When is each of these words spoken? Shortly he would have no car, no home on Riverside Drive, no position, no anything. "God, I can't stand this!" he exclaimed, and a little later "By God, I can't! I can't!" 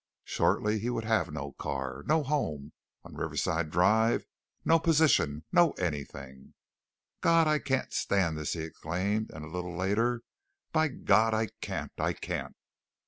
Shortly 0.23 0.79
he 0.79 0.89
would 0.89 1.03
have 1.03 1.31
no 1.31 1.51
car, 1.51 2.03
no 2.07 2.23
home 2.23 2.73
on 3.03 3.13
Riverside 3.13 3.69
Drive, 3.69 4.25
no 4.65 4.79
position, 4.79 5.43
no 5.51 5.73
anything. 5.73 6.55
"God, 7.21 7.47
I 7.47 7.59
can't 7.59 7.93
stand 7.93 8.35
this!" 8.35 8.53
he 8.53 8.61
exclaimed, 8.63 9.29
and 9.31 9.45
a 9.45 9.51
little 9.51 9.77
later 9.77 10.23
"By 10.71 10.87
God, 10.87 11.35
I 11.35 11.49
can't! 11.61 11.91
I 11.99 12.13
can't!" 12.13 12.55